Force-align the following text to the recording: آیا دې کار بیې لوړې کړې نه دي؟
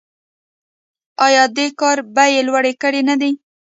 آیا 1.25 1.43
دې 1.55 1.67
کار 1.79 1.97
بیې 2.15 2.39
لوړې 2.47 2.73
کړې 2.81 3.01
نه 3.09 3.15
دي؟ 3.21 3.31